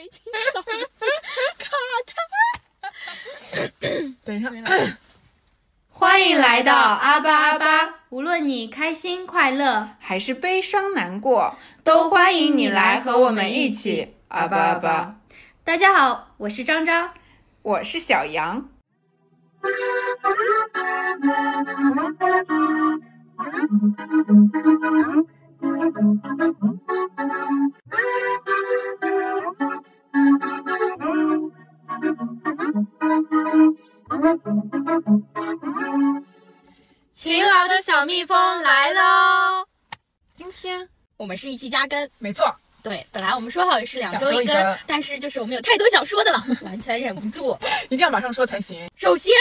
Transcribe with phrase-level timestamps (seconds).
[0.00, 0.22] 没清
[0.54, 0.62] 嗓
[0.96, 1.04] 子，
[1.58, 1.68] 卡
[2.08, 2.16] 痰。
[4.24, 4.48] 等一下，
[5.92, 7.96] 欢迎来到阿巴阿巴。
[8.08, 11.54] 无论你开心快乐还是悲伤难过，
[11.84, 15.16] 都欢迎你来和我们一起阿巴阿巴。
[15.64, 17.12] 大家好，我是张张，
[17.60, 18.70] 我是小杨。
[37.12, 39.66] 勤劳的小蜜蜂来喽！
[40.32, 42.54] 今天我们是一期加更，没错。
[42.82, 47.56] 对，本来我们说好是两周一更，但是就是我们有太多想说的了，完全忍不住，
[47.90, 48.88] 一定要马上说才行。
[48.96, 49.32] 首先，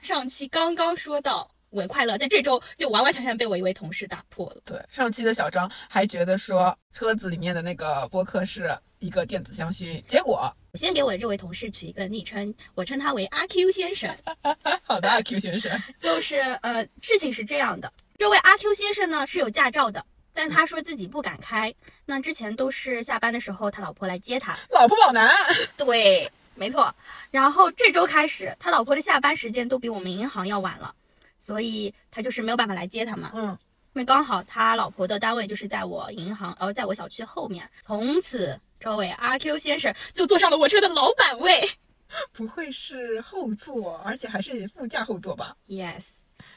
[0.00, 4.56] 上期刚刚说到伪快乐，在这周就完完全全被我一位同事打破了。
[4.64, 14.14] 对，上期的小张还觉得说车子里面的那个播客是一个电子香薰，结果我先给我的这位同事取一个昵称，我称他为阿 Q 先生。
[14.82, 20.04] 好的，阿 Q 先生，就是呃，事情是这样的，这位阿 Q 先生呢是有驾照的。
[20.36, 21.72] 但他说自己不敢开，
[22.04, 25.30] 那之前都是下班的时候他老婆来接他，老婆宝男，
[25.76, 26.92] 对，没错。
[27.30, 30.92] 然后这周开始，他老婆的下班时间都比我们银行要晚了，
[31.44, 33.30] 所以他就是没有办法来接他嘛。
[33.34, 33.58] 嗯，
[33.92, 37.70] 那刚好他老婆的单位就是在我银行，呃，在我小区后面。
[37.82, 41.70] 从此，这位阿 Q 先生就坐上了我车的老板位。
[42.32, 46.04] 不会是后座，而且还是副驾后座吧？Yes。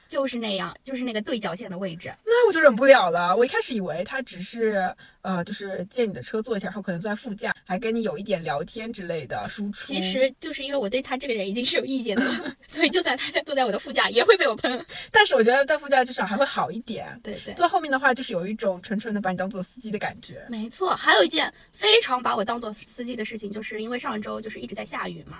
[0.07, 3.35] 就是那样，就是那个对角线的位置，那我就忍不了了。
[3.35, 9.93] 我一开始以为他只是，呃，就是借你的车坐一下，然后可能坐在副驾，还跟你有一点聊天之类的输出。
[9.93, 12.25] 其实就是因为我对他这个人已经是有意见的，
[12.67, 14.85] 所以就算他在坐在我的副驾，也会被我喷。
[15.11, 17.19] 但是我觉得在副驾至少还会好一点。
[17.23, 20.45] 对对，坐后面的话就是有一种纯纯的把你当做司机的感觉。
[20.49, 25.39] 没错，还有一件非常把我当做司机的事情，就是因为上周就是一直在下雨嘛。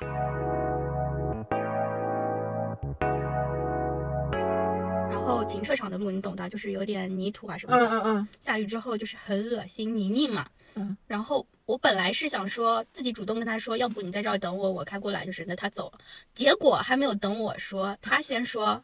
[5.28, 7.85] 后停车场的路你懂的，就是有点泥土啊什么的。
[7.88, 8.28] 嗯嗯嗯。
[8.40, 10.47] 下雨之后就是很恶心泥泞嘛。
[10.75, 10.96] 嗯。
[11.06, 16.00] 然后我本来是想说自己主动跟他说，要不你在这儿等我，我开过来就是那他走了。
[16.34, 18.84] 结果还没有等我说，他先说，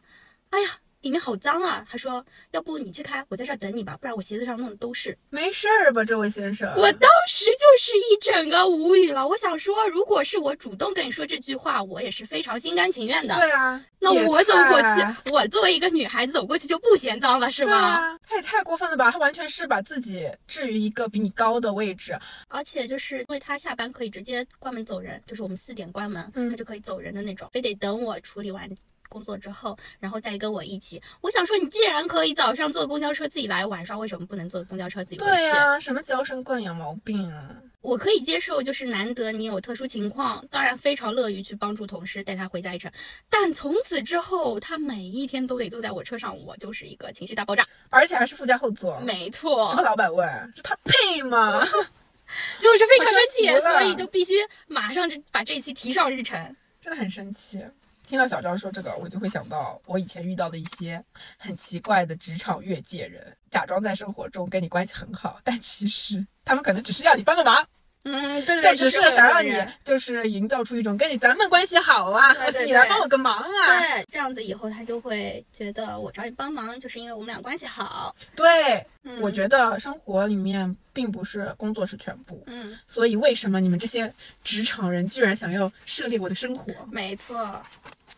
[0.50, 0.68] 哎呀。
[1.04, 1.86] 里面好脏啊！
[1.86, 6.66] 他说：“要不你去开，我在这儿等你吧，不然我鞋子上弄的都是。”没事儿吧，这位先生？
[6.78, 9.28] 我当时就是一整个无语了。
[9.28, 13.34] 我想说，如果是我主动跟你说这句话，我也是非常心甘情愿的。
[13.34, 18.18] 对啊，那我走过去，我作为一个女孩子走过去就不嫌脏了，是吗？
[18.26, 19.10] 他也太过分了吧！
[19.10, 28.66] 他完全是把自己置于一个比你高的位置，而且就是因为他下班可以直接关门走人，就是我们四点关门，他就可以走人的那种，非得等我处理完。
[29.14, 31.00] 工作之后，然后再跟我一起。
[31.20, 35.36] 我想说，你既然可以早上坐公交车自己来，晚上为什么不能坐公交车自己回去？
[35.36, 37.50] 对呀，什么娇生惯养毛病啊！
[37.80, 42.90] 我可以接受，就是难得你有特殊情况，当然非常乐于去帮助同事带他回家一程。
[43.30, 48.98] 但从此之后，他每一天都得坐在我车上，我就是一个情绪大爆炸，而且还是副驾后座。
[49.00, 50.26] 没错，什么老板问，
[50.56, 51.64] 是他配吗？
[52.58, 54.32] 就是非常生气，所以就必须
[54.66, 57.62] 马上就把这一期提上日程，真的很生气。
[58.06, 61.02] 听到小张说这个，我就会想到我以前遇到的一些
[61.38, 67.66] 很奇怪的职场越界人，假装在生活中跟你关系很好，但其实他们可能只是要你帮个忙。
[68.04, 72.34] 嗯，对对，就只是想让你就是营造出一种跟你咱们关系好啊，
[72.64, 73.66] 你来帮我个忙啊。
[73.66, 78.14] 对，这样子以后他就会觉得我找你帮忙，就是因为我们俩关系好。
[78.36, 78.86] 对，
[79.20, 82.42] 我觉得生活里面并不是工作是全部。
[82.46, 84.12] 嗯，所以为什么你们这些
[84.42, 86.72] 职场人居然想要设立我的生活？
[86.90, 87.62] 没错，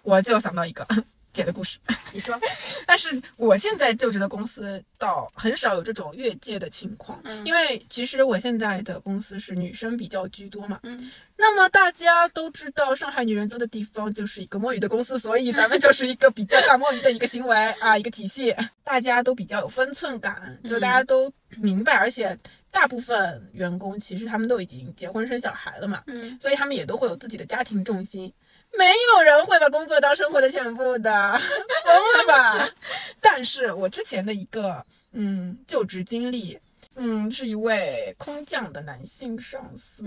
[0.03, 0.87] 我就想到一个。
[1.37, 1.79] 姐的故事，
[2.13, 2.39] 你说。
[2.87, 10.81] 但是我现在就职的公司倒很少有这种越界的情况，因为其实我现在的公司是女生比较居多嘛。
[10.83, 11.11] 嗯。
[11.39, 18.57] 那么大家都知道，上海女人多的地方就是一个摸鱼的公司，所以咱们就是一个比较大摸鱼的一个行为啊，一个体系。
[18.83, 22.35] 大家都比较有分寸感，就大家都明白，而且
[22.71, 26.03] 大部分员工其实他们都已经结婚生小孩了嘛。
[26.07, 26.39] 嗯。
[26.41, 28.33] 所以他们也都会有自己的家庭重心。
[28.79, 28.85] 没
[29.17, 31.39] 有人会把工作当生活的全部的，
[31.85, 32.69] 疯了吧？
[33.21, 36.59] 但是我之前的一个嗯就职经历，
[36.97, 40.05] 嗯，是一位空降的男性上司，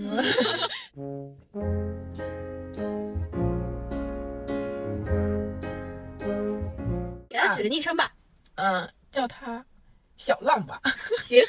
[7.30, 8.12] 给他取个昵称吧，
[8.56, 9.64] 嗯，叫他
[10.18, 10.80] 小浪吧。
[11.20, 11.42] 行。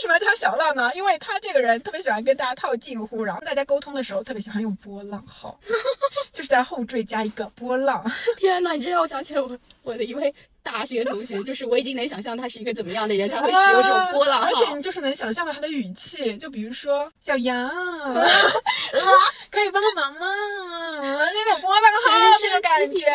[0.00, 0.90] 为什么要叫他小浪呢？
[0.94, 5.60] 因为他这个人特别喜欢跟大家套近乎，然后大家沟通的时候特别喜欢用波浪号，
[6.32, 8.02] 就是在后缀加一个波浪。
[8.38, 17.68] 天哪，你这让我想起了我我的一位大学同学， 就是我已经能想象他是一个怎么样的人才会使用这种波浪号，而且你就是能想象到他的语气，就比如说小杨，
[19.50, 20.26] 可以帮个忙吗？
[21.02, 23.06] 那种波浪号这个感觉。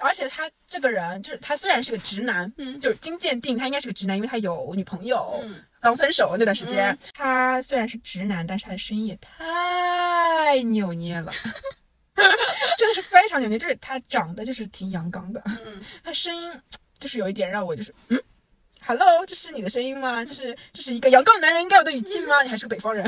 [0.00, 11.30] 而且他这个人就是他虽然是个直男，嗯，就是经鉴定他应该是个直男，因为他有女朋友，嗯，刚分手那段时间，他虽然是直男，但是他的声音也太扭捏了。
[12.78, 16.50] 真的是非常扭捏，就是他长得就是挺阳刚的，嗯， 他声音
[16.98, 18.18] 就是有一点让我就是嗯
[18.80, 20.24] ，Hello，这是你的声音吗？
[20.24, 22.42] 这是这是一个阳刚男人应该有的语气吗？
[22.42, 23.04] 你还是个北方人。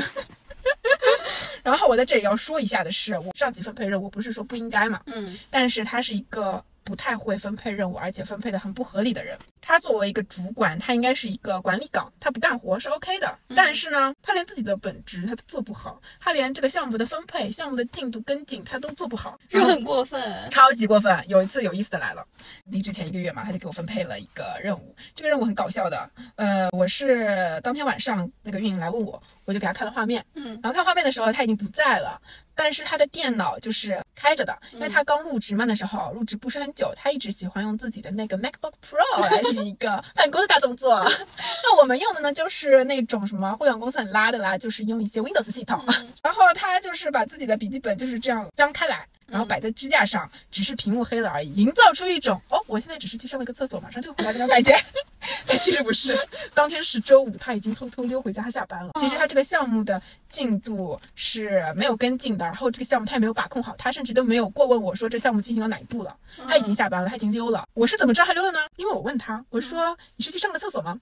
[1.63, 6.63] 然后我在这里要说一下的是，我上级分配任务不是说不应该嘛，嗯，但是他是一个。
[6.87, 9.37] 不太会分配任务，而且分配的很不合理的人。
[9.59, 13.37] 他作为一个主管，他应该是一个管理岗，他不干活是 OK 的。
[13.53, 21.21] 但是呢，他连自己的本职他都做不好，他连这个项目的分配、项目的进度跟进他都做不好，就很过分，超级过分。
[21.27, 22.25] 有一次有意思的来了，
[22.67, 24.95] 离职前一个月嘛，他就给我分配了一个任务。
[25.13, 32.21] 这个任务很搞笑的，呃，我是当天晚上那个运营来问我，我就给他看了画面，嗯，然后看画面的时候他已经不在了。
[32.53, 41.01] 但是他的电脑就是开着的，因为他刚入职嘛，那时候入职不是很久，他一直喜欢用自己的那个 MacBook Pro 来进行一个 办公的大动作。
[41.63, 45.81] 那我们用的呢，就是那种什么互联网公司很拉的啦，就是用一些 Windows 系统。
[46.21, 49.07] 然后他就是把自己的笔记本就是这样张开来。
[49.27, 54.73] 然后摆在支架上，只是屏幕黑了而已，营造出一种哦，我现在只是去上了个厕所，马上就回来那种感觉。
[55.45, 56.17] 但其实不是，
[56.53, 58.91] 当天是周五，他已经偷偷溜回家下班了。
[58.99, 66.15] 其实他这个项目的进度是没有跟进的，然后这个项目他也没有把控好，他甚至都没有过问我说这项目进行到哪一步了。
[66.47, 67.67] 他已经下班了，他已经溜了。
[67.73, 68.59] 我是怎么知道他溜了呢？
[68.77, 70.99] 因为我问他，我说你是去上个厕所吗？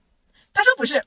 [0.54, 1.04] 他说不是，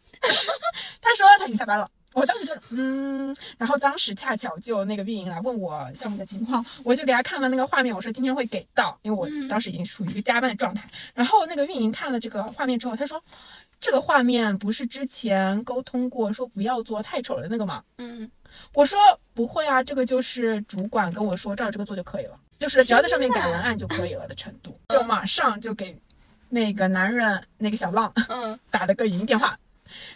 [1.00, 1.88] 他说他已经下班了。
[2.18, 10.88] 我当时就嗯，然后当时恰巧就那个运营来问我项目的情况，我就给他看了那个画面，我说今天会给到，因为我当时已经处于一个加班的状态。
[11.14, 13.22] 然后那个运营看了这个画面之后，他说
[13.80, 17.82] 这个画面不是之前沟通过说不要做太丑的那个吗？
[17.98, 18.30] 嗯，
[18.74, 18.98] 我说
[19.34, 25.96] 不会啊，这个就是主管跟我说照这个做就可以了，就是只要在上面改文案就可以了的程度，就马上就给
[26.48, 29.58] 那个男人那个小浪嗯 打了个语音电话。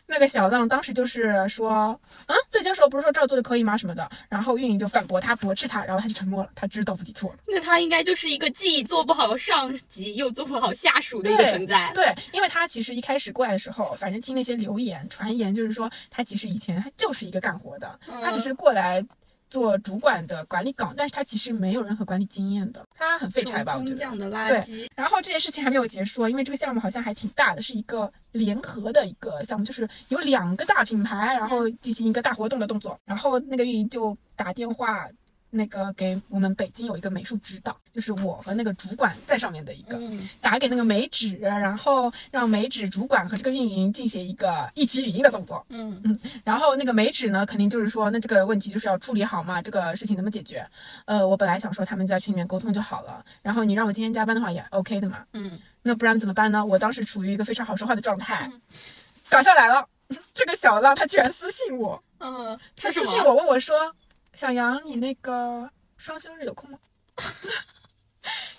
[0.07, 3.77] 那个小浪当时就是说，嗯，对接手不是说这样做的可以吗？
[3.77, 7.37] 什么的，然后运营就反驳他，驳斥他，然后他就沉默了，他知道自己错了。
[7.47, 11.91] 那他应该就是一个既做不好上级又做不好下属的一个存在。
[11.95, 19.05] 对，因为他其实一开始过来的时候，反正听那些流言传言，就是说他其实以前他就是一个干活的，他只是过来。
[19.53, 23.77] 做主管的管理岗，但是他其实没有任何管理经验的，他很废柴吧？
[23.77, 24.49] 我觉得。
[24.49, 24.89] 对。
[24.97, 32.99] 然后这件事情还没有结束，因为这个项目好像还挺大的，是一个联合的一个项目，就是有两个大品牌，然后进行一个大活动的动作。
[33.05, 35.07] 然后那个运营就打电话。
[35.55, 40.01] 那个给我们北京有一个美术指导，就是我和那个主管在上面的一个，
[40.41, 45.63] 打给那个美指，然后让美指主管和这个运营进行一个一起语音的动作。
[45.69, 50.67] 嗯嗯，然后那个美指呢，肯定就是说，那这个问题就是要处理好嘛，这个事情怎么解决？
[51.05, 55.19] 呃，我本来想说他们就在群里面沟通就好了，然后你让我今天加班的话也 OK 的嘛。
[55.35, 56.65] 嗯，那不然怎么办呢？
[56.65, 58.51] 我当时处于一个非常好说话的状态，
[59.29, 59.87] 搞笑来了，
[60.33, 63.77] 这个小浪他居然私信我，嗯，他私信我问我说。
[64.35, 66.79] 小杨，你那个双休日有空吗？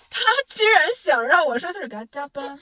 [0.08, 2.58] 他居然想让我双休日给他加班，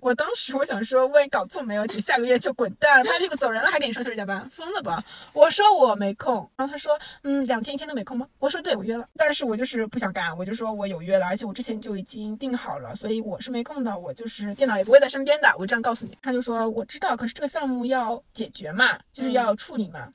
[0.00, 1.86] 我当时我想说，我也搞错没有？
[1.86, 5.04] 姐下个月就滚蛋，拍屁股走人了，还给你双休日加班，疯了吧？
[5.34, 8.26] 我说我没空，然后他说，嗯，两天一天都没空吗？
[8.38, 16.18] 我说对，我约了，但是我就是不想干，我就说我有约了，而且我之前就已经定好了，所以我是没空的，我就是电脑也不会在身边的，我这样告诉你。
[16.22, 20.12] 他就说我知道，可是这个项目要解决嘛，就是要处理嘛。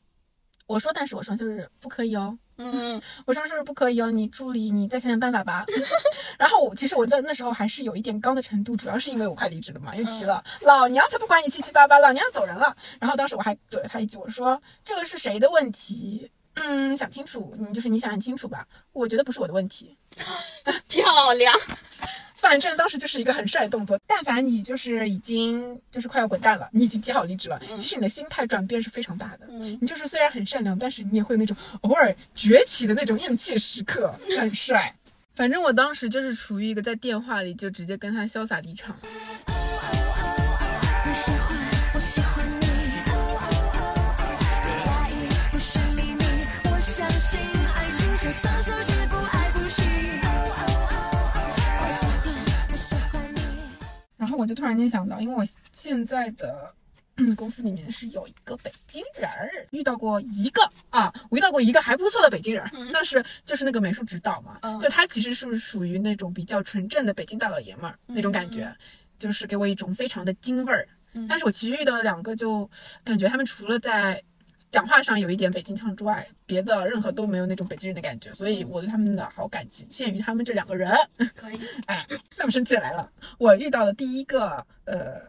[0.65, 2.37] 我说，但是我双休日不可以哦。
[2.59, 4.11] 嗯， 我说是不是不可以哦。
[4.11, 5.65] 你助理，你再想想办法吧。
[6.37, 10.43] 然后我，其实我的那时候还是有一点刚的程度，主要是因为我快离职了嘛，又急了。
[10.61, 12.75] 老娘才不管你七七八八，老娘要走人了。
[12.99, 16.29] 然后当时我还怼了他一句，我说这个是谁的问题？
[16.55, 18.67] 嗯，想清楚，你就是你想想清楚吧。
[18.91, 19.97] 我觉得不是我的问题。
[20.89, 21.53] 漂亮。
[22.39, 23.99] 反正当时就是一个很帅的动作。
[24.07, 29.47] 但凡你就是已经就是快要滚蛋了，你已经提好离职了，其实你的心态转变是非常大的。
[29.49, 34.95] 嗯，你就是虽然很善良，但是你也会有那种偶尔崛起的那种硬气时刻，很帅。
[35.35, 38.95] 反正我当时就是处于一个在电话里就直接跟他潇洒离场。
[54.39, 56.73] 我就突然间想到，因为我现在的
[57.35, 68.73] 公司里面是有一个北京人儿，遇到过一个啊，我遇到过一个还不错的北京人，但是就是那个美术指导嘛，就他其实是属于那种比较纯正的北京大老爷们儿那种感觉，
[69.17, 70.87] 就是给我一种非常的京味儿。
[71.27, 72.69] 但是我其余遇到的两个就
[73.03, 74.23] 感觉他们除了在
[74.71, 80.95] 讲话上有一点北京腔之外，别的任何都没有那种北京人的感觉，所以我对他们的好感仅限于他们这两个人。
[81.35, 82.05] 可以， 哎，
[82.37, 85.21] 那么生气来了，我遇到的第一个呃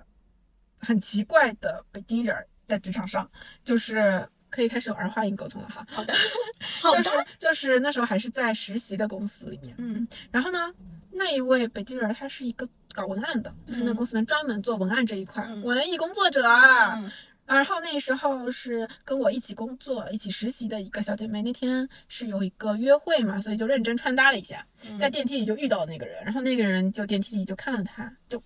[0.79, 2.37] 很奇怪的北京人，
[2.69, 3.29] 在职场上
[3.65, 5.87] 就是可以开始用儿化音沟通了哈。
[5.91, 6.13] 好的，
[6.83, 10.71] 好的，就是就是那时候还是在实习的公司里面，嗯，然后呢，
[11.13, 17.11] 那一位北京人他是一个搞文案的，就是那公司里面专门做文案这一块，文艺工作者啊。
[17.55, 24.65] 然后那时候是跟我一起工作、一起实习的一个小姐妹，那天是有一个约会嘛，所以就认真穿搭了一下，
[24.99, 28.43] 在电梯里就遇到了那个人，然后那个人就电梯里就看了她，就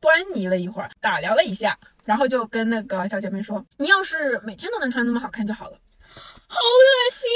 [0.00, 5.78] 端倪了一会儿，打量了一下，然后就跟那个小姐妹说：“你要是每天都能穿那么好看就好了。”
[6.46, 7.28] 好恶心，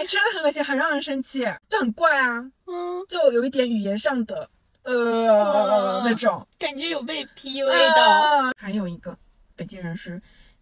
[0.00, 4.48] 对，真的很恶心，很让人生气，就很怪啊，嗯，就有一点语言上的
[4.82, 9.16] 呃那种感觉有被 PUA 的，还有一个。
[9.62, 10.20] 北京人是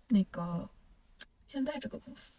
[0.09, 0.69] 那个
[1.47, 2.31] 现在这个公司，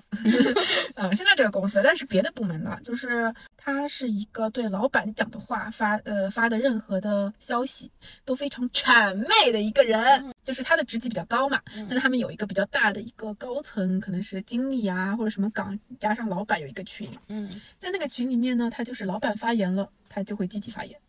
[0.94, 7.92] 嗯，现在这个公司，但是别的部门的，就是他是一个对老板讲的话发呃发的任何的消息
[8.26, 19.90] 都非常谄媚的一个人，就是他的职级比较高嘛，那他们有一个比较大的一个高层，可能是经理啊或者什么岗，加上老板有一个群，嗯，在那个群里面呢，他就是老板发言了。
[20.14, 21.00] 他就会积极发言，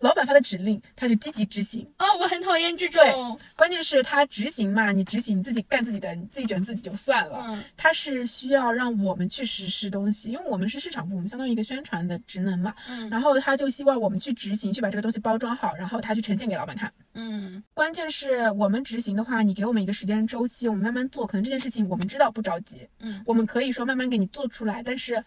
[0.00, 1.88] 老板发的指令，他就积极执行。
[1.96, 3.00] 哦，我很讨厌这种。
[3.00, 7.44] 对，关键是他执行嘛，你执行你自己干自己的，你自己卷自己就算了。
[7.46, 12.74] 嗯，他是需要让我们去实施东西，因为我们是市场部，我们相当于一个宣传的职能嘛。
[12.88, 16.92] 嗯，然后他就希望我们去执行，去把这个东西包装好，然后他去呈现给老板看。
[17.20, 21.26] 嗯，关键是我们执行的话，你给我们一个时间周期，我们慢慢做。
[21.26, 22.88] 可能这件事情我们知道不着急。
[23.00, 25.22] 嗯，我们可以说慢慢给你做出来，但是。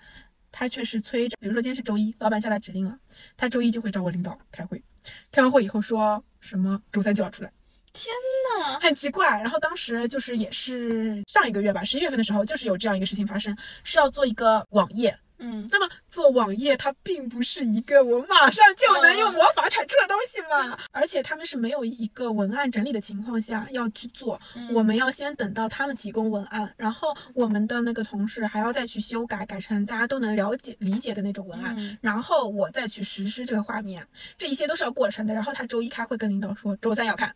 [0.54, 3.00] 他却是催着，比如说今天是周一，老板下达指令了，
[3.38, 4.84] 他周一就会找我领导开会，
[5.32, 7.50] 开完会以后说什么周三就要出来。
[7.94, 8.14] 天
[8.60, 9.30] 呐，很奇怪。
[9.40, 15.18] 然后当时就是也是上一个月吧，十一月份的时候，就是有这样一个事情发生，是要做一个网页。
[15.44, 24.40] 嗯，那么做网页它并不是一个我马上就能用魔法产出的东西嘛，而且他们是没有一个文案整理的情况下要去做，
[24.72, 34.08] 我们要先等到他们提供文案，然后我们的那个同事还要再去修改，改成大家都能了解理解的那种文案，然后我再去实施这个画面，
[34.38, 35.34] 这一切都是要过程的。
[35.34, 37.36] 然后他周一开会跟领导说周三要看，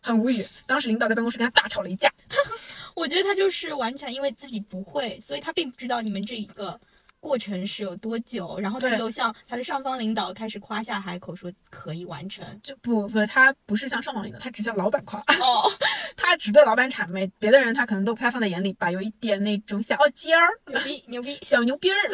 [0.00, 0.46] 很无语。
[0.66, 2.08] 当时领导在办公室跟他大吵了一架，
[2.94, 6.78] 我觉得他就是完全因为自己不会，所以他并不知道你们这一个。
[7.20, 8.58] 过程是有多久？
[8.58, 12.44] 然后他就向他的上方领导开始夸下海口，说可以完成。
[12.62, 15.20] 就不不，他不是向上方领导，他只向老板夸。
[15.20, 15.70] 哦，
[16.16, 21.96] 他只对老板谄媚，别的人他可能都不太放在眼里吧，有一点那种小尖儿，牛逼牛 逼，小牛逼儿，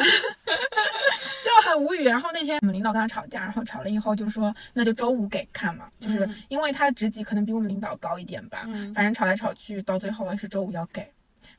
[1.43, 2.03] 就很无语。
[2.03, 11.09] 然后那天我们领导跟他吵架，然后吵了以后就说那就周五给看嘛，就是因为他职级可能比我们领导高一点吧，反正吵来吵去到最后是周五要给。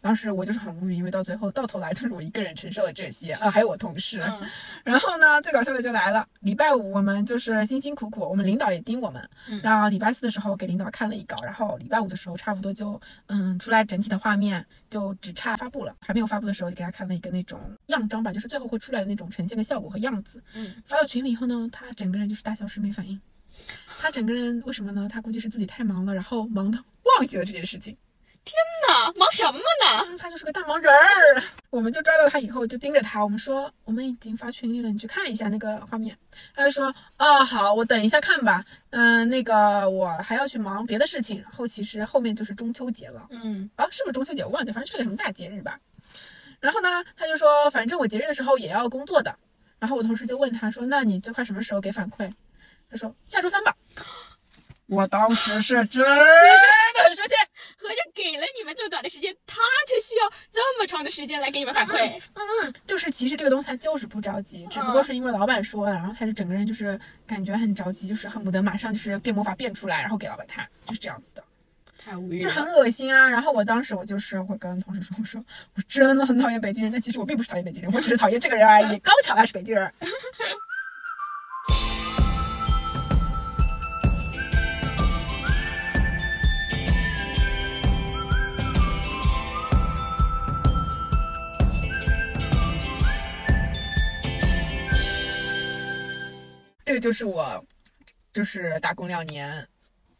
[0.00, 4.18] 当时我就是很无语，因为到最后到头来就是我一个人承受了这些啊，还有我同事。
[4.84, 9.28] 然后呢，最搞笑的就来了，礼拜五我们就是辛辛苦苦，我们领导也盯我们。
[9.62, 15.94] 然后礼拜四的时候给领导看了一稿，然后礼拜五的时候差不多就嗯出来整体的画面，就只差发布了。
[16.00, 20.42] 还没有发布的时候就给他看了一个那种样张吧，就是最后会出来的那种呈现的效果和样子。
[20.54, 23.20] 嗯，发到群里以后呢，他整个人就是大笑时没反应。
[24.00, 25.08] 他整个人为什么呢？
[25.10, 26.78] 他估计是自己太忙了，然后忙的
[27.18, 27.96] 忘记了这件事情。
[28.48, 28.56] 天
[28.88, 30.16] 哪，忙什么呢？
[30.18, 31.42] 他就是个大忙人儿。
[31.68, 36.16] 我们就抓到他以后就盯着他，我们说我们已经发群里了，你去看一下那个画面。
[36.56, 38.64] 他就说哦好，我等一下看吧。
[38.88, 41.42] 嗯，那个我还要去忙别的事情。
[41.42, 43.26] 然后其实后面就是中秋节了。
[43.28, 44.42] 嗯，啊是不是中秋节？
[44.42, 45.78] 我忘记，反正是个什么大节日吧。
[46.58, 49.36] 然后呢，他就说反正我节日的时候也要工作的。
[49.78, 52.32] 然后我同事就问他说那你最快什么时候给反馈？
[52.90, 53.76] 他说下周三吧。
[54.86, 56.02] 我当时是真
[57.02, 57.34] 的很生气，
[57.76, 62.20] 合着给了你们这么短的时间，他却需要这么长的时间来给你们反馈。
[62.34, 71.44] 嗯，就是其实这个东西他就是不着急，只不过是因为老板说了，然后他就整个人就是感觉很着急，就是恨不得马上就是变魔法变出来，然后给老板看，就是这样子的。
[72.00, 73.28] 太无语，就很恶心啊！
[73.28, 78.98] 然后我当时我就是会跟同事说，我说我真的很讨厌北京人，但其实我并不是讨厌北京人，我只是讨厌这个人而已。
[79.00, 79.92] 刚巧他是北京人。
[96.88, 97.62] 这个就是我，
[98.32, 99.68] 就是打工两年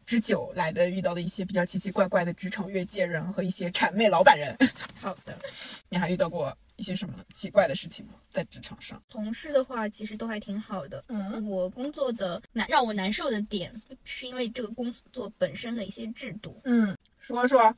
[0.05, 4.55] 之久来的遇到的一些比较奇奇怪怪的职场越界人和一些谄媚老板人。
[5.01, 5.35] 好的，
[5.89, 8.13] 你还遇到过一些什么奇怪的事情吗？
[8.29, 11.03] 在职场上，同事的话其实都还挺好的。
[11.07, 13.73] 嗯我工作的难让我难受的点，
[14.03, 17.75] 是因为这个工作本身的一些制度嗯，说说，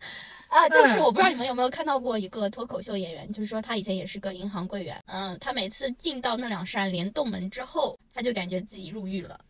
[0.52, 9.40] 啊，就是嗯我不知道你们有没有看到过一个脱口秀演员，就是说他以前也是个银行柜员，嗯，他每次进到那两扇联动门之后，他就感觉自己入狱了。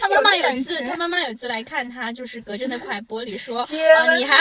[0.00, 4.36] 他妈妈有一次他妈妈有一次来看他，就是隔着那块玻璃说：“啊，你还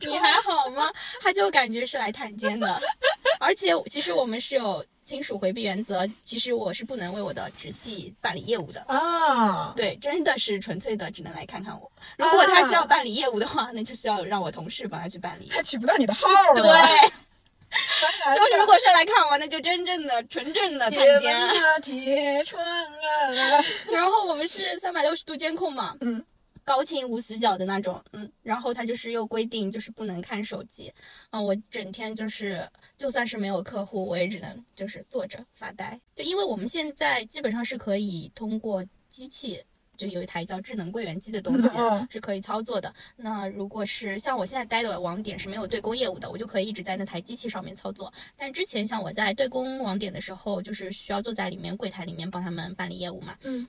[0.00, 0.90] 你还好吗？
[1.22, 2.80] 他就感觉是来探监的，
[3.38, 8.80] 而且其实我们是有亲属回避原则，其实我是不能为我的直系办理业务的。
[8.88, 11.90] 啊，对，真的是纯粹的，只能来看看我。
[12.16, 15.50] 如果他需要办理业务的话，那就需要让我同事帮他去办理。
[15.50, 16.62] 还取不到你的号对，
[18.34, 21.36] 就是如果是来看我，那就真正的纯正的探监。
[21.38, 23.28] 啊，铁窗啊，
[23.92, 26.24] 然后我们是三百六十度监控嘛，嗯，
[26.64, 30.92] 高清无死角的那种，嗯，然后他就是又规定就是不能看手机，
[31.30, 39.62] 啊、我整天就是就算是没有客户，我也只能就是坐着发呆，就，因为我们现在基本上是可以通过机器。
[39.96, 42.92] 就有一台叫智能柜员机的东西 嗯是可以操作的。
[43.14, 48.12] 那如果是像我现在待的网点是没有对公业务的，我就可以一直在那台机器上面操作。
[48.36, 53.36] 但之前像我在对公网点的时候，就是需要坐在里面柜台里面帮他们办理业务嘛。
[53.42, 53.64] 嗯，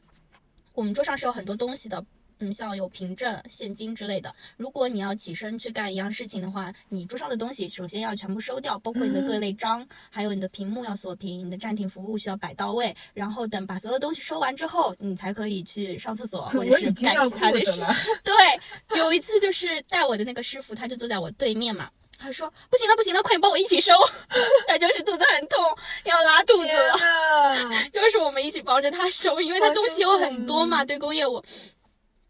[0.73, 2.03] 我们桌上是有很多东西的，
[2.39, 4.33] 嗯，像有凭证、现金之类的。
[4.57, 12.95] 如果你要起身去干一样事情的话，你桌上的东西首先要全部收掉，包括你的各类章，还有你的屏幕要锁屏，你的暂停服务需要摆到位。
[13.13, 17.81] 然后等把所有东西收完之后，你才可以去上厕所或者是干其他的事。
[18.23, 21.89] 对，有一次就是带我的那个师傅，他就坐在我对面嘛。
[22.17, 23.93] 他说：“不行了，不行了，快点帮我一起收。
[24.67, 25.59] ”他就是肚子很痛，
[26.05, 27.59] 要拉肚子了。
[27.91, 31.43] 就是我们一起帮着他收，因为他东西有很多嘛，对工业务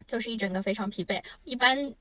[0.08, 1.22] 就是一整个非常疲惫。
[1.44, 1.94] 一般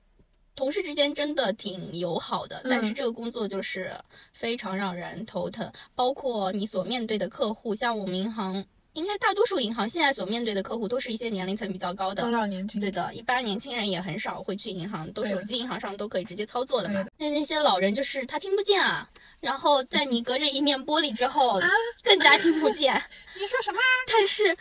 [0.54, 3.92] 同事之间真的挺友好的，但是嗯这个工作就是
[4.32, 8.64] 非常让人头疼，包括你所面对的客户，像我们银行。
[8.94, 17.10] 应该大多数银行现在所面对的客户都是一些年龄层比较高的中，老年群对的，一般年轻人也很少会去银行，都对手机银行上都可以直接操作的嘛对。
[17.24, 19.08] 那那些老人就是他听不见啊，
[19.40, 21.70] 然后在你隔着一面玻璃之后，啊
[22.02, 22.94] 更加听不见。
[23.34, 23.78] 你说什么？
[24.06, 24.54] 但是，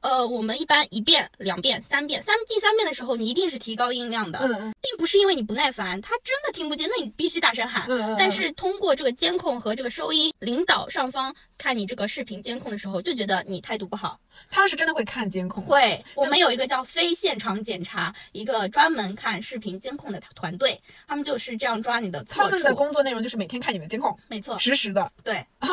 [0.00, 4.38] 呃，我们一般一遍、两遍、三遍，三第三遍的时候，你一定是提高音量的，
[4.80, 7.88] 并不是因为你不耐烦，他真的听不见，那你必须大声喊。
[8.16, 14.20] 但是通过这个监控和这个收音，领导上方看你这个视频监控的时候，就觉得你态度不好。
[14.50, 22.74] 他们是真的会看监控，会，我们有一个叫非现场检查，一个专门看视频监控的团队，他们就是这样抓你的错他们的。
[22.74, 25.68] 工作内容就是每天看你的监控，没错，实时的，对啊。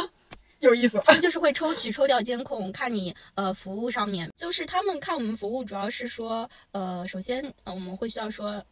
[0.59, 1.01] 有意思。
[1.05, 8.63] 他们就是会抽取抽调监控，看你呃服务上面，就是他们看我们服务主要是说，呃，首先呃我们会需要说。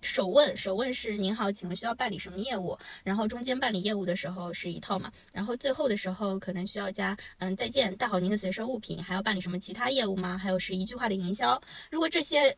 [0.00, 2.76] 首问，首问是您好，请问需要办理什么业务？
[3.04, 10.36] 然后中间办理业务的时候是一套嘛，然后最后的时候可能需要加嗯再见，带好您的随身物品，还要办理什么其他业务吗？
[10.36, 11.60] 还有是一句话的营销。
[11.90, 12.56] 如果这些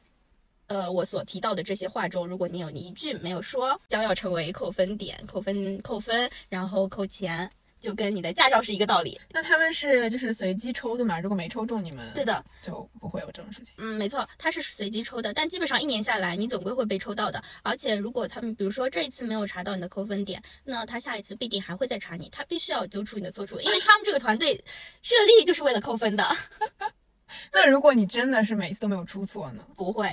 [0.66, 9.20] 呃我所提到的这些话中，如果你有一句没有说，将要成为扣分点，扣分扣分，然后扣钱，就跟你的驾照是一个道理。
[9.30, 11.18] 那他们是就是随机抽的嘛？
[11.18, 13.74] 如果没抽中，你们对的，就不会有这种事情。
[13.78, 17.42] 嗯，没错，它是随机抽的，但基本上一年下来，你总归会被抽到的。
[17.62, 24.54] 而且如果他们比如说这一次没有查到你的扣分点，那他下一次必定还会再查你，他必须要揪出你的错处，因为他们这个团队
[25.02, 26.24] 设立就是为了扣分的。
[27.52, 29.62] 那如果你真的是每次都没有出错呢？
[29.76, 30.12] 不会，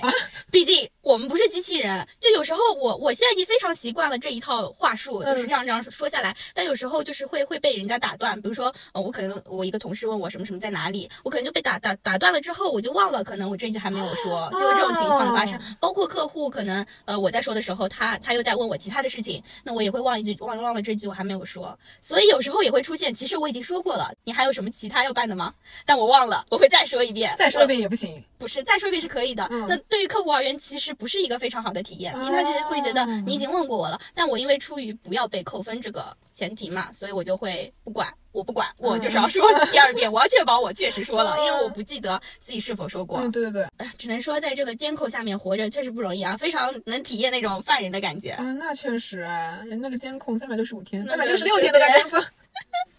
[0.50, 2.06] 毕竟我们不是机器人。
[2.18, 6.34] 就有时候我我现在已经非常习惯了这一套话术，就是这样这样说下来。
[6.54, 15.58] 但有时候就是会会被人家打断，比如说呃，我可能我一个同事问我什么什么在哪里，我可能就被打打打断了之后，我就忘了，可能我这句还没有说，就有这种情况的发生。
[15.80, 25.54] 包括客户可能呃我在说的时候，他他又在问我其他的事情，那我也会忘一句忘忘了这句我还没有说，所以有时候也会出现，其实我已经说过了，你还有什么其他要办的吗？
[25.84, 28.22] 但我忘了，我会再说一遍，再说一遍也不行。
[28.38, 29.46] 不是，再说一遍是可以的。
[29.50, 43.18] 嗯那对于客户而言，其实不是一个非常好的体验，因为他就会觉得哦你已经问过我了，但我因为出于不要被扣分这个前提嘛，所以我就会不管，我不管，我就是要说第二遍，我要确保我确实说了，嗯因为我不记得自己是否说过。
[43.20, 43.66] 嗯，对对对。
[43.78, 48.30] 哎只能说在这个监控下面活着确实不容易啊，非常能体验那种犯人的感觉。
[48.30, 52.24] 啊，那确实啊，人那个监控三百六十五天，那三百六十对六天都在工作。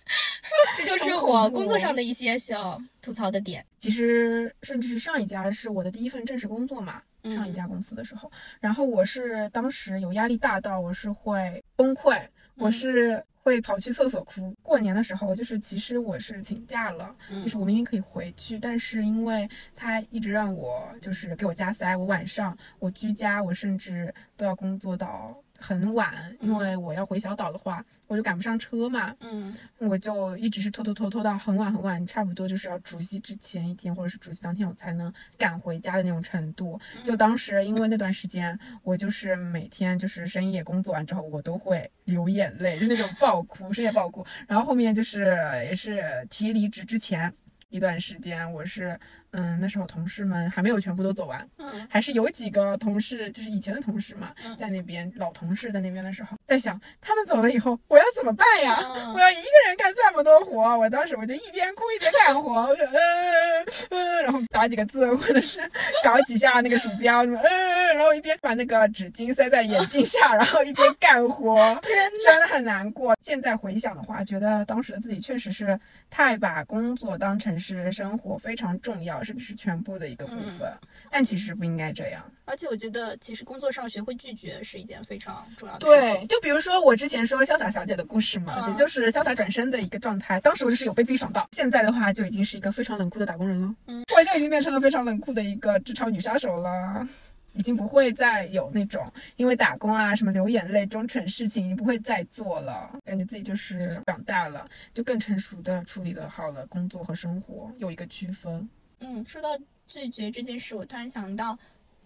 [0.78, 3.66] 这就是我工作上的一些需要吐槽的点。
[3.78, 12.20] 其实甚至是上一家是我的第一份正式工作嘛，嗯上一家公司的时候，然后我是当时有压力大到我是会崩溃，
[12.56, 14.54] 我是会跑去厕所哭。
[14.62, 25.42] 过年的时候，就是其实我是请假了，就是我明明可以回去，但是因为他一直让我就是给我加塞，我晚上我居家，我甚至都要工作到。
[25.60, 29.16] 很晚，因为我要回小岛的话，我就赶不上车嘛。
[29.20, 36.80] 嗯，我就一直是拖拖拖拖到很晚很晚，差不多就是要除夕之前一天，或者是除夕当天我才能赶回家的那种程度。
[37.04, 44.26] 就当时因为那段时间，我就是每天就是深夜工作完之后，我都会流眼泪，就那种爆哭，深夜爆哭。
[44.48, 47.34] 然后后面就是也是提离职之前
[47.70, 49.00] 一段时间，我是。
[49.32, 58.78] 嗯，那时候同事们还没有全部都走完，嗯，还是有几个同事，就是以前的同事嘛，在那边老同事在那边的时候，在想他们走了以后我要怎么办呀？
[59.14, 65.60] 我要一个人干这么多活，我当时我就一边哭一边干活，我就嗯嗯，然后打几个字或者是
[66.04, 71.80] 搞几下那个鼠标，什么嗯，然后一边把那个纸巾塞在眼镜下，然后一边干活，
[72.26, 73.16] 真的很难过。
[73.22, 79.20] 现在回想的话，觉得当时的自己确实是太把工作当成是生活非常重要。
[79.24, 80.72] 甚至是全部的一个部分，
[81.12, 82.24] 但其实不应该这样。
[82.50, 86.16] 而且我觉得，其实工作上学会拒绝是一件非常重要的事情。
[86.16, 90.40] 对，就比如说我之前说潇洒小姐的故事嘛，也就是潇洒转身的一个状态。
[90.42, 93.76] 当时我就是有被自己爽到，现在的话就已经是一个非常冷酷的打工人了。
[93.86, 97.08] 嗯，我就已经变成了非常冷酷的一个职场女杀手了，
[97.54, 102.90] 已经不会再有那种因为打工啊什么流眼泪这种蠢事情，已经不会再做了。
[103.06, 108.68] 感觉自己就是长大了，就更成熟的处理的好了工作和生活，有一个区分。
[109.02, 109.50] 嗯，说到
[109.88, 111.58] 拒绝这件事，我突然想到，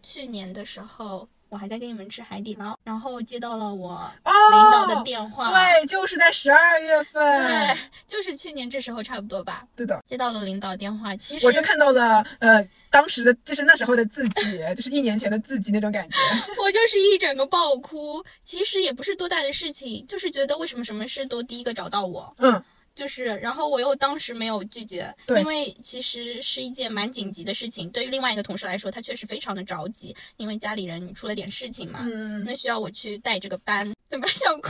[0.04, 5.50] 去年的时候我还在跟你们吃海底捞，然后接到了我领导的电话。
[5.50, 7.48] 对，就是在十二月份。
[7.48, 9.66] 对，就是去年这时候差不多吧。
[9.76, 16.18] 对的，接到了领导电话，其实我就看到了，呃，当时的就是那时候的自己， 就是一年前的自己那种感觉。
[16.60, 22.36] 我就是一整个爆哭，其实也不是多大的事情，就是觉得为什么什么事都第一个找到我。
[22.40, 22.62] 嗯。
[22.96, 27.90] 就是，然后我又当时没有拒绝，因为其实是一件蛮紧急的事情。
[27.90, 34.70] 对于另外一个同事来说，他确实非常的着急，因为家里人出了点事情嘛，嗯，那需要我去带这个班，怎么 想哭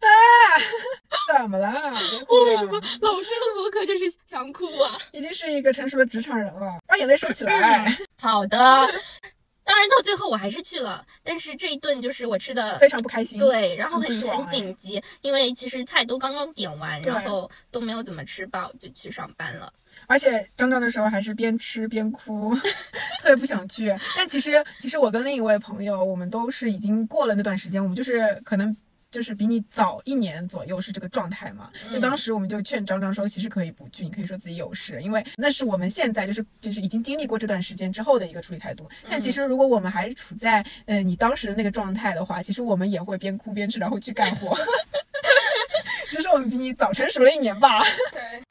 [0.00, 0.08] 啊？
[1.38, 1.68] 怎么了？
[2.28, 4.96] 我为什么老是录播课就是想哭啊？
[5.12, 7.98] 已经是一个成熟的职场人了，把眼泪收起来。
[8.18, 8.58] 好的。
[9.68, 13.38] 当然，到最后我还是去了，但是这一顿就是我吃的非常不开心。
[13.38, 19.70] 对，然后很很紧急，因为其实菜都刚刚点完，然后都没有怎么吃饱就去上班了。
[20.06, 22.54] 而且张张的时候还是边吃边哭，
[23.20, 23.94] 特别不想去。
[24.16, 28.74] 但其实，其实我跟另一位朋友，我们都是已经过了那段时间，我们就是可能。
[29.10, 31.70] 就是比你早一年左右是这个状态嘛？
[31.92, 38.88] 就当时我们就劝张张说，其实可以不去，你可以说自己有事，因为那是我们现在就是就是已经经历过这段时间之后的一个处理态度。
[39.08, 44.56] 但其实如果我们还是处在呃你当时的那个状态的话，其实我们也会边哭边吃，然后去干活。
[46.10, 47.82] 只是我们比你早成熟了一年吧。
[48.12, 48.42] 对。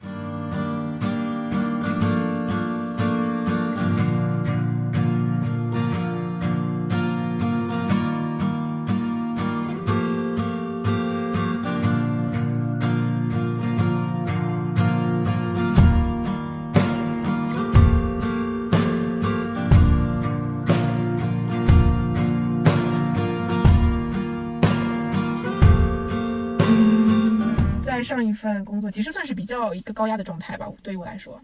[28.18, 31.40] 上一份工作其实算是比较一个高压的状态吧，对于我来说。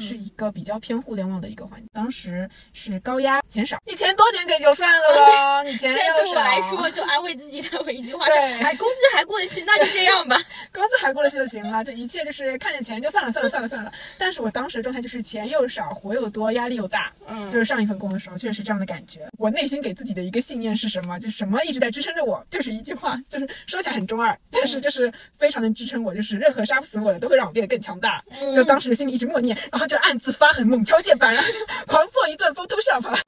[0.00, 10.40] 是一个比较偏互联网的一个环境，当时是高压，钱少，你钱多点给就算了喽，你钱现在对我来说，就安慰自己的一句话是，哎，工资还过得去，那就这样吧，
[10.72, 13.92] 工资还过得去就行了，就一切就是看见钱就算了，算了，算了，算了。
[14.18, 19.28] 但是我当时的状态就是钱又少，活又多，压力又大，嗯，就是上一份工的时候确实是这样的感觉。
[19.38, 21.18] 我内心给自己的一个信念是什么？
[21.18, 28.22] 就是什么一直在支撑着我，就是一句话，就是说起来很中二，但是就是非常能支撑我，就是任何杀不死我的都会让我变得更强大。
[28.54, 29.54] 就当时的心里一直默念。
[29.70, 33.18] 然后就暗自发狠，猛敲键盘，然后就狂做一顿 Photoshop。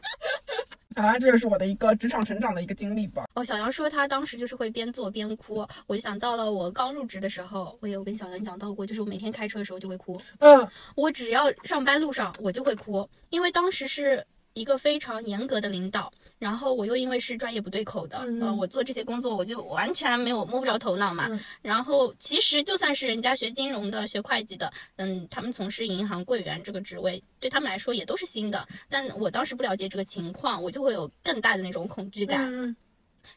[0.98, 3.26] 好啦，这就是我的一个职场成长的一个经历吧。
[3.34, 5.56] 哦，小杨说他当时就是会边做边哭，
[5.86, 10.18] 我就想到了我刚入职的时候，我有跟小杨讲到过，就是我每天开车的时候就会哭。
[10.38, 16.10] 嗯，我只要上班路上我就会哭，因为当时是一个非常严格的领导。
[16.38, 21.28] 然后我又因为是专业不对口的，呃，我做这些工作我就完全没有摸不着头脑嘛。
[21.62, 28.68] 然后其实就算是人家学金融的、学会计的，嗯，他们从事银行柜员这个职位，对他们来说也都是新的。
[28.88, 32.76] 但我当时不了解这个情况，我就会有更大的那种恐惧感。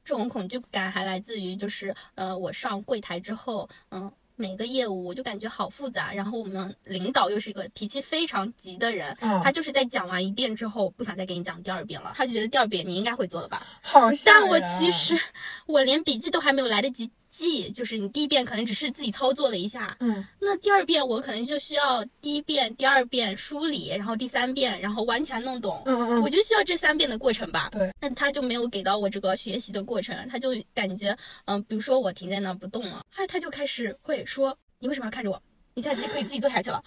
[0.03, 4.11] 这种恐惧感还来自于就是，呃，我上柜台之后，嗯。
[4.39, 13.67] 每个业务我就感觉好复杂，然后我们领导又是一个脾气非常急的人，他就是在讲完一遍之后不想再给你讲第二遍了，他就觉得第二遍你应该会做了吧？
[13.81, 15.19] 好但我其实
[15.67, 25.81] 我连笔记都还没有来得及记，就是你第一遍可能只是自己操作了一下，嗯，那第二遍我可能就需要第一遍、第二遍梳理，然后第三遍，然后完全弄懂。
[25.85, 27.69] 嗯嗯我就需要这三遍的过程吧。
[27.71, 27.91] 对。
[27.99, 31.15] 但他就没有给到我这个学习的过程，他就感觉，
[31.45, 35.41] 嗯、比如说我停在那儿不动了，他他就开始会说，你为什么要看着我？
[35.75, 36.83] 你下机可以自己坐下去了。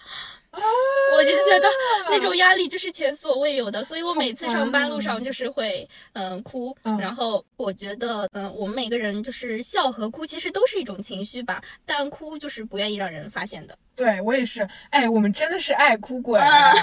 [0.53, 1.67] 我就觉得
[2.09, 13.77] 那种压力就是前所未有的，所以我每次上班路上就是会嗯、哭，嗯然后我觉得嗯、我们每个人就是笑和哭其实都是一种情绪吧，但哭就是不愿意让人发现的。
[13.95, 16.73] 对我也是，哎，我们真的是爱哭鬼，啊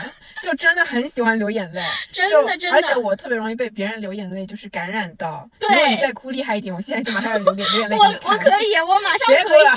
[0.44, 5.48] 就真的很喜欢流眼泪， 真的真的而且我特别容易被别人流眼泪，就是感染到。
[5.58, 8.04] 对如果你再哭厉害一点，我现在就马上要流眼泪我。
[8.04, 9.36] 我可以，我马上可以。
[9.36, 9.72] 别哭了，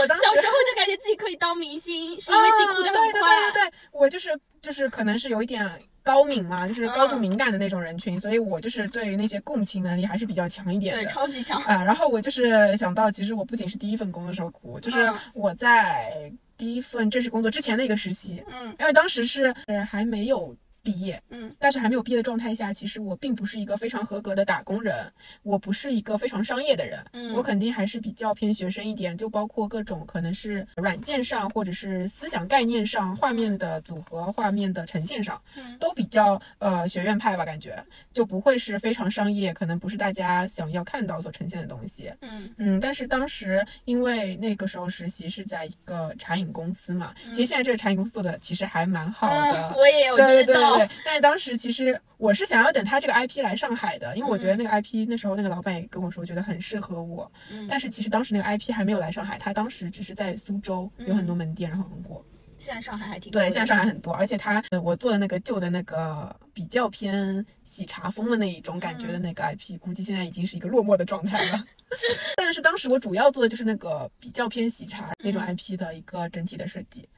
[0.00, 3.68] 我当时小时候就感觉自己可以当明星，是因为自己哭得很啊、对对。
[3.68, 5.68] 对我就是就是可能是有一点
[6.02, 11.02] 高敏嘛，就是高度敏感的那种人群，所以我就是对于那些共情能力还是比较强一点的。
[11.02, 11.60] 对，超级强。
[11.62, 20.56] 啊，然后我就是想到，其实我不仅是第一份工作的时候哭，就是嗯我在第一份正式工作之前的一个实习，嗯因为当时是呃还没有
[20.88, 42.10] 毕业，嗯，大学还没有毕业的状态下，其实我并不是一个非常合格的打工人，我不是一个非常商业的人，嗯我肯定还是比较偏学生一点，就包括各种可能是软件上或者是思想概念上、画面的组合、画面的呈现上，嗯都比较呃学院派吧，感觉就不会是非常商业，可能不是大家想要看到所呈现的东西。
[42.22, 49.68] 嗯嗯，但是当时因为那个时候实习是在一个茶饮公司嘛，其实现在这个茶饮公司做的其实还蛮好的。
[49.68, 50.77] 嗯，我也有对对知道。
[50.78, 57.30] 对对，但是当时其实我是想要等他这个 IP 来上海的，因为我觉得那个 IP 那时候那个老板也跟我说，觉得很适合我。
[57.50, 62.24] 嗯但是其实当时那个 IP 还没有来上海，他当时只是在苏州有很多门店，然后很火。
[62.58, 71.64] 现在上海还挺多对，现在上海很多，而且他呃我做的那个旧的那个比较偏喜茶风的那一种感觉的那个 IP，、估计现在已经是一个落寞的状态了。
[72.36, 77.08] 但是当时我主要做的就是那个比较偏喜茶那种 IP 的一个整体的设计。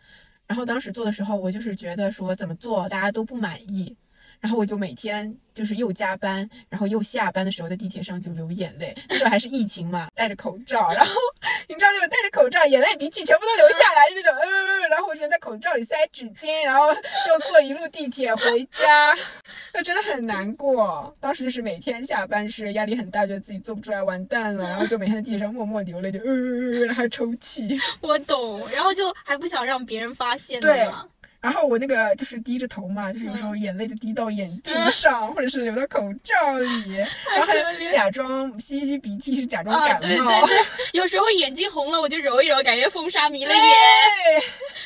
[0.51, 3.97] 然后当时做的时候，我就是觉得说怎么做大家都不满意，
[4.41, 8.97] 然后我就每天就是又加班，然后又下班的时候在地铁上就流眼泪。
[9.09, 11.13] 那时候还是疫情嘛，戴着口罩，然后
[11.69, 19.15] 你知道那种戴着口罩，眼泪鼻涕全部都流下来那种，呃，然后我只能在口罩里塞纸巾，然后又坐一路地铁回家，
[19.75, 21.15] 那真的很难过。
[21.21, 27.79] 当时就是每天下班是压力很大，觉得自己做不出来，完蛋了，然后就每天在地铁上默默流泪，就呃，然后还抽泣。
[28.01, 31.07] 我懂，然后就还不想让别人发现对的嘛。
[31.41, 36.97] 然后我那个就是低着头嘛，就是有时候眼泪就滴到眼镜上，或者是流到口罩里，
[37.35, 40.47] 然后还假装吸一吸鼻涕，是假装啊，感冒。
[40.47, 40.67] 对对对，
[41.01, 43.63] 有时候眼睛红了，我就揉一揉，感觉风沙迷了眼。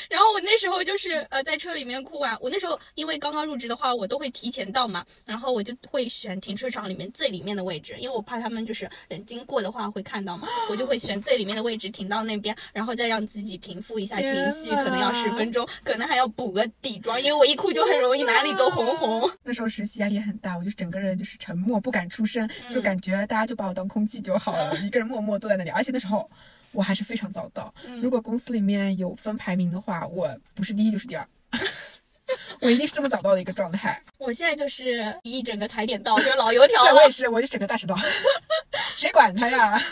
[0.09, 19.31] 然后我那时候就是呃在车里面哭完，我那时候因为刚刚入职的话，我都会提前到嘛，然后我就会选停车场里面最里面的位置，因为我怕他们就是人经过的话会看到嘛，我就会选最里面的位置停到那边，然后再让自己平复一下情绪，可能要十分钟，可能还要补个底妆，因为我一哭就很容易哪里都红红。
[19.43, 25.71] 那时候实习压力很大，我就是整个人就是沉默，不敢出声，就感觉大家就把我当空气就好了，一个人默默坐在那里。
[25.71, 26.31] 而且那时候
[26.73, 31.27] 我还是非常早到，如果公司里面有分排名的话，我不是第一就是第二。
[32.61, 37.11] 我一定是这么早到的一个状态，我现在就是一整个踩点到，就是老油条了对我也。
[37.11, 37.97] 是，我就整个大迟到，
[38.97, 39.83] 谁管他呀？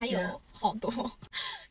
[0.00, 0.18] 还有
[0.50, 0.90] 好多，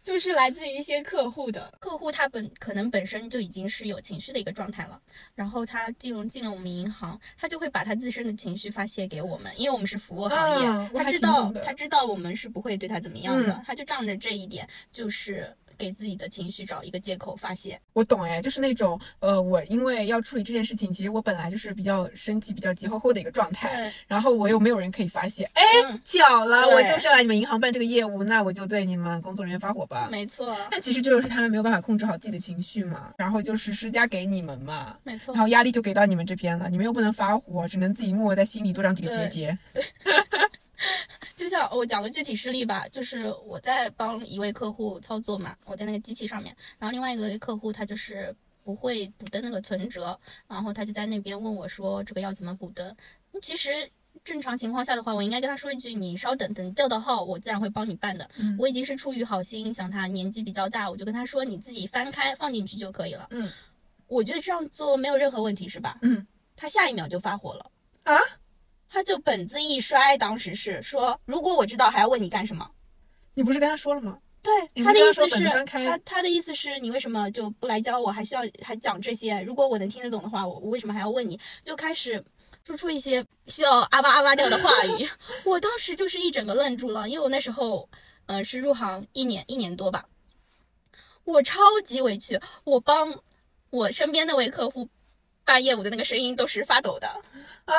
[0.04, 1.72] 就是来自于一些客户的。
[1.80, 5.00] 客户，他本可能本身就已经是有情绪的一个状态了，
[5.36, 13.64] 然后他进入进了我们银行，他就会把他自身的情绪发泄给我们，因为我们是服务行业，他知道他知道我们是不会对他怎么样的，嗯。
[13.66, 17.80] 他就仗着这一点，就是给自己的情绪找一个借口发泄。
[17.94, 30.08] 我懂哎，就是那种呃，我因为要处理这件事情，其实我本来就是比较生气、比较急吼吼的一个状态，对，然后我又没有人可以发泄，哎，嗯，巧了，我就是来你们银行办这个业务，那我就对你们工作人员发火吧。
[30.12, 35.42] 没错，但其实这就是他们没有办法控制好自己的情绪嘛，然后就是施加给你们嘛，没错然。
[35.42, 39.90] 后压力就给到你们这边了，你们又不能发火，只能自己默默在心里多长几个结节对节。
[41.52, 48.34] 就像我讲个具体事例吧，就是我在帮一位客户操作嘛，我在那个机器上面，然后另外一个客户他就是
[48.64, 52.96] 不会补登那个存折，然后他就在那边问我说这个要怎么补登。
[53.42, 53.70] 其实
[54.24, 58.30] 正常情况下的话，我应该跟他说一句，你稍等，等叫到号，我自然会帮你办的。
[58.38, 63.28] 嗯我已经是出于好心，想他年纪比较大，我就跟他说你自己翻开放进去就可以了。
[63.32, 63.52] 嗯，
[64.08, 66.00] 我觉得这样做没有任何问题，是吧？
[66.02, 67.70] 嗯，他下一秒就发火了
[68.04, 68.18] 啊！
[68.92, 72.70] 他就本子一摔，当时是说，如果我知道还要问你干什么？
[73.34, 74.20] 你不是跟他说了吗？
[74.44, 79.42] 对，他的意思是他他的意思是你为什么就不来教我，还需要还讲这些？
[79.42, 81.40] 如果我能听得懂的话，我我为什么还要问你？
[81.64, 82.24] 就开始
[82.66, 85.08] 说出一些需要啊吧啊吧调的话语。
[85.46, 87.90] 我当时就是一整个愣住了，因为我那时候。
[88.28, 90.06] 呃，是入行一年一年多吧，
[91.26, 93.22] 我超级委屈，我帮
[93.72, 94.88] 我身边那位客户
[95.46, 97.08] 办业务的那个声音都是发抖的
[97.66, 97.76] 啊！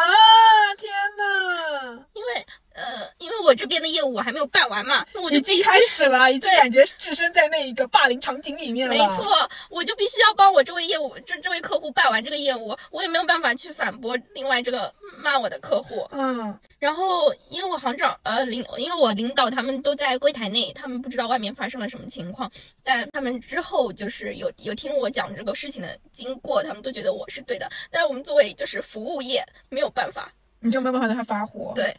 [0.78, 2.46] 天呐，因为。
[2.74, 8.94] 呃，因为我这边的业务我还没有办完嘛，那我就已经开始了，已经感觉置身在那一个霸凌场景里面了。
[8.94, 9.26] 没错，
[9.70, 16.08] 我就必须要帮我这位业务，这这位客户办完这个业务，我也没有办法去反驳另外这个骂我的客户。
[16.12, 22.50] 嗯，然后因为我行长呃领，因为我领导他们都在柜台内，他们不知道外面发生了什么情况，
[22.82, 27.70] 但他们之后就是有有听我讲这个事情的经过，他们都觉得我是对的。
[27.90, 31.72] 但我们作为就是服务业，没有办法，你就没有办法对他发火。
[31.74, 31.94] 对。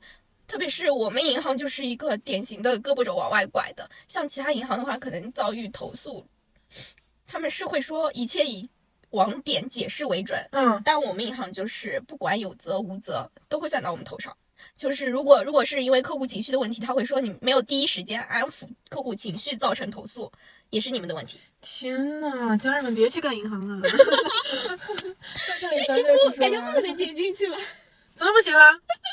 [0.47, 6.25] 特别是我们银行就是一个典型的胳膊肘往外拐的，像其他银行的话，可能遭遇投诉，
[7.25, 8.69] 他们是会说一切以
[9.11, 14.35] 网点解释为准，嗯，但我们银行就是不管有责无责都会算到我们头上，
[14.75, 20.31] 就是如果如果是因为客户情绪的问题，他会说你没有第一时间安抚客户情绪造成投诉，
[20.69, 21.39] 也是你们的问题。
[21.61, 23.87] 天呐，家人们别去干银行了
[25.59, 27.15] 这节目感觉不能点。
[27.15, 27.57] 进去了，
[28.15, 28.65] 怎么不行了？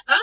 [0.06, 0.16] 啊？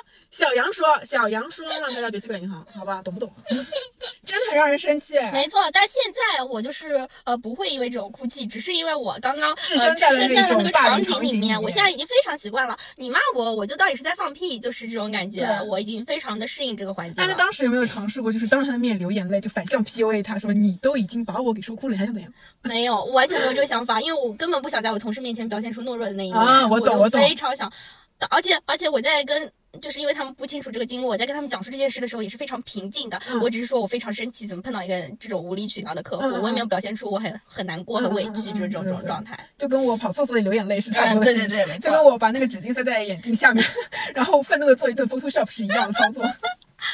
[0.58, 3.00] 小杨说：“小杨说，让大家别去干银行，好吧？
[3.04, 3.32] 懂不懂？
[4.26, 5.13] 真的很让人生气。
[5.32, 12.76] 没错，但现在我就是呃，不会因为这种哭泣，只是因为我刚刚置身在了那个场景里面，我现在已经非常习惯了。
[12.96, 15.48] 你骂我，我就当你是在放屁，就是这种感觉。
[15.67, 17.13] 我已经非常的适应这个环境。
[17.15, 22.34] 但是当时有没有尝试过，就是当着他的面流眼泪，就反向 PUA 他说：你都已经把我给说哭了，你还想怎样？
[22.63, 26.41] 没有，完全没有这个想法，因为我根本不想在我同事面前表现出懦弱的那一面。
[26.41, 27.72] 啊，我懂，我懂，非常想。
[28.30, 29.51] 而且而且我在跟。
[29.80, 33.21] 就是因为他们不清楚这个经过，我在跟他们讲述这件事的时候也是非常平静的。
[33.43, 39.38] 我只是说我非常生气，怎么碰到一个这种无理取闹的客户，我也没有表现出我很很难过、很委屈就是这种状态。
[39.56, 41.32] 就跟我跑厕所里流眼泪是差不多的。
[41.32, 41.89] 对对对，没错。
[41.89, 43.63] 就跟我把那个纸巾塞在眼镜下面，
[44.15, 46.23] 然后愤怒的做一顿 Photoshop 是一样的操作。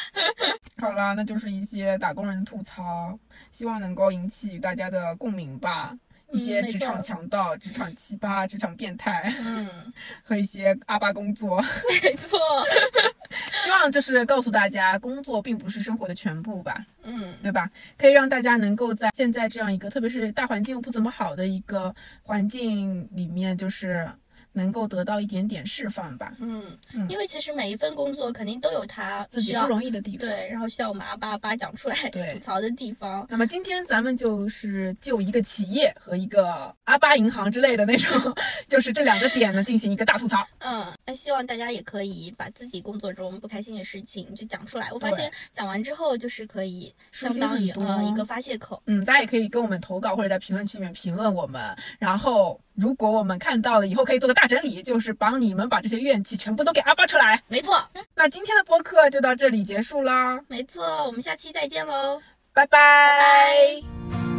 [0.82, 3.18] 好啦，那就是一些打工人的吐槽，
[3.54, 5.98] 希望能够引起大家的共鸣吧。
[6.34, 9.70] 一些职场强盗、职场奇葩、职场变态，嗯，
[10.24, 11.62] 和一些阿巴工作，
[12.04, 12.38] 没错。
[13.64, 17.70] 希望就是告诉大家，工作并不是生活的全部吧，嗯，对吧？
[17.98, 21.94] 可以让大家能够在现在这样一个，特别是大环境又不怎么好的一个
[22.24, 24.10] 环境里面，就是。
[24.54, 26.34] 能够得到一点点释放吧。
[26.40, 26.78] 嗯，
[27.10, 33.26] 因为其实每一份工作肯定都有它自己不容易的地方，对，然后需要我们阿巴巴讲出来吐槽的地方。
[33.30, 38.34] 那么今天咱们就是就一个企业和一个阿巴银行之类的那种，
[38.68, 40.46] 就是这两个点呢进行一个大吐槽。
[40.60, 44.92] 嗯，那希望大家也可以把自己工作中不开心的事情就讲出来。
[44.92, 48.82] 我发现讲完之后就是可以相当于呃一个发泄口。
[48.86, 52.60] 嗯，大家也可以跟我们投稿或者在评论区里面评论我们，然后。
[52.76, 57.40] 如果我们看到了以后，可以做个大整理，就是帮你们把这些怨气全部都给阿巴出来。
[57.48, 57.80] 没错，
[58.16, 60.40] 那今天的播客就到这里结束啦。
[60.48, 62.20] 没错，我们下期再见喽，
[62.52, 62.80] 拜拜。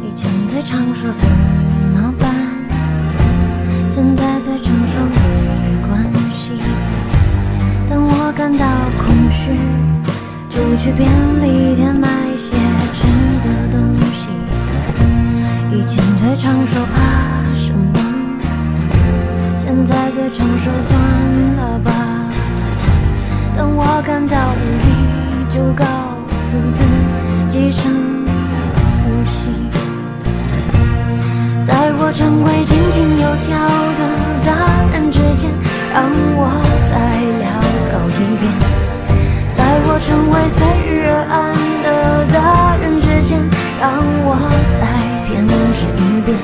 [0.03, 2.29] 以前最常说怎么办，
[3.89, 6.59] 现在最常说没关系。
[7.89, 8.65] 当我感到
[8.99, 9.55] 空虚，
[10.49, 11.09] 就去便
[11.41, 12.51] 利店买些
[12.91, 13.07] 吃
[13.47, 14.27] 的东西。
[15.71, 17.04] 以前最常说怕。
[20.15, 20.97] 自常说算
[21.57, 21.91] 了吧。
[23.53, 24.87] 等我感到无力，
[25.49, 25.83] 就告
[26.47, 26.85] 诉自
[27.49, 27.91] 己深
[29.03, 29.51] 呼吸。
[31.67, 33.59] 在我成为井井有条
[33.99, 34.01] 的
[34.45, 35.51] 大人之间，
[35.93, 36.47] 让我
[36.87, 36.95] 再
[37.43, 37.43] 潦
[37.83, 38.47] 草一遍。
[39.51, 41.35] 在我成为随遇而安
[41.83, 43.37] 的大人之间，
[43.81, 43.91] 让
[44.23, 44.39] 我
[44.79, 44.79] 再
[45.27, 46.39] 偏执一遍。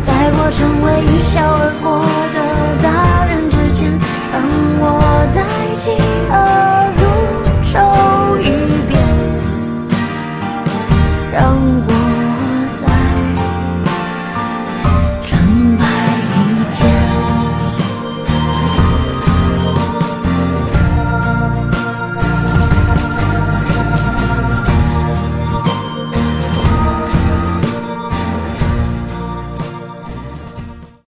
[0.00, 2.07] 在我成为一笑而过。